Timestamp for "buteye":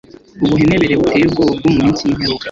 0.99-1.23